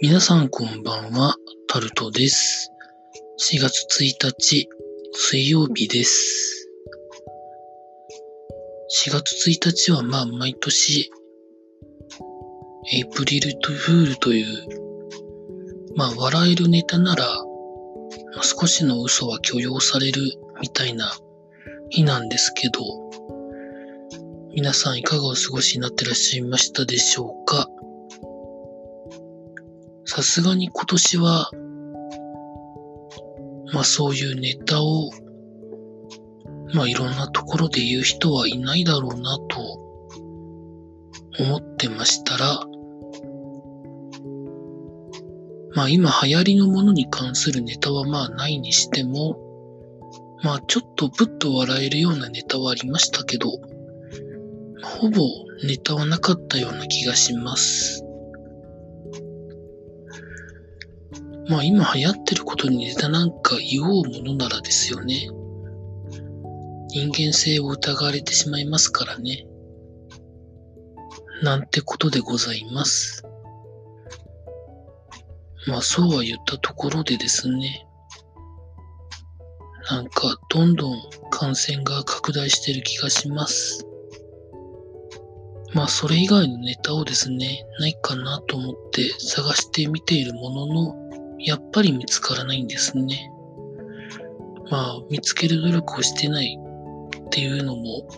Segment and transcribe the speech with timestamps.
[0.00, 1.34] 皆さんこんばんは、
[1.66, 2.70] タルトです。
[3.52, 4.68] 4月1日、
[5.12, 6.68] 水曜日です。
[9.06, 11.10] 4月1日はまあ毎年、
[12.92, 14.46] エイプリルトゥフールという、
[15.96, 17.24] まあ笑えるネタなら、
[18.36, 20.22] まあ少しの嘘は許容される
[20.60, 21.12] みたいな
[21.90, 22.82] 日なんですけど、
[24.54, 27.68] 皆さんいかがお過ごしになってらっしゃいましたでしょうか？
[30.18, 31.48] さすがに今年は、
[33.72, 35.12] まあそういうネタを、
[36.74, 39.60] まあいろんなところで言う人はいないだろうなと
[41.38, 42.60] 思ってましたら、
[45.76, 49.38] まあ今流行りのものに関するネタはまあないにしても、
[50.42, 53.52] まあちょっとぶっと笑えるようなネタはありましたけど、
[54.82, 55.22] ほぼ
[55.64, 58.04] ネタはなかったような気がします。
[61.48, 65.28] まあ今流行ってることにネタなんか言おうものならですよね。
[66.90, 69.46] 人間性を疑われてしまいますからね。
[71.42, 73.24] なんてことでございます。
[75.66, 77.86] まあそうは言ったところでですね。
[79.90, 81.00] なんかどんどん
[81.30, 83.86] 感染が拡大してる気がします。
[85.72, 91.07] まあそれ以外のネタをですね、ないかなと思って探してみているものの、
[91.38, 93.30] やっぱり見つからないんですね。
[94.70, 96.58] まあ見つける努力をしてない
[97.26, 98.08] っていうのも、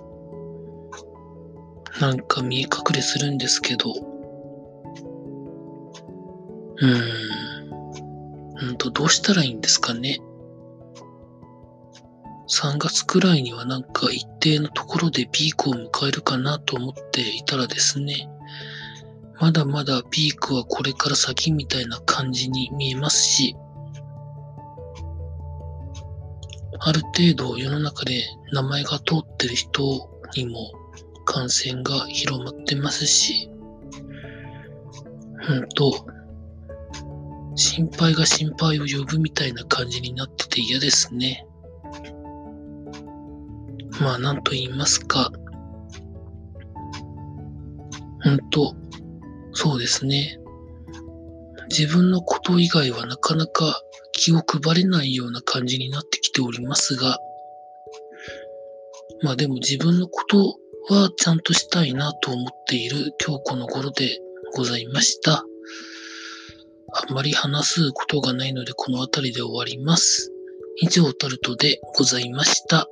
[2.00, 3.92] なんか見え隠れするんですけど、
[6.76, 7.70] うーん、
[8.58, 10.18] ほんとどうしたらいいんですかね。
[12.48, 18.28] 3月くらいにはなんか一定のところでピークを迎えるかなと思っていたらですね、
[19.40, 23.56] まだまだピークはこれから先みたいな感じに見えますし、
[26.78, 30.72] ある程度世の中で名前が通ってる人にも
[31.24, 33.50] 感染が広まってますし、
[35.46, 36.06] ほんと、
[37.56, 41.46] 心配が心配を呼ぶみたいな感じになってて嫌ですね。
[44.00, 45.32] まあ、なんと言いますか。
[48.22, 48.74] ほんと、
[49.52, 50.38] そうですね。
[51.68, 53.80] 自分のこと以外はなかなか
[54.12, 57.18] 気を配れないような感じになってきておりますが、
[59.22, 60.56] まあでも自分のこと
[60.88, 64.18] はちゃんとしたいなと思っている今日この頃で
[64.54, 65.44] ございました。
[66.92, 70.32] あんまり話すことがないのでこの辺りで終わります。
[70.82, 72.88] 以上タルトでございました。